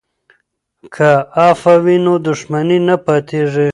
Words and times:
که 0.93 1.09
عفوه 1.45 1.75
وي 1.83 1.97
نو 2.05 2.13
دښمني 2.27 2.79
نه 2.87 2.95
پاتیږي. 3.05 3.69